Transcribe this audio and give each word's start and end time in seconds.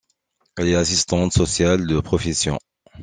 Elle 0.57 0.69
est 0.69 0.73
assistante 0.75 1.31
sociale 1.31 1.85
de 1.85 1.99
profession. 1.99 2.57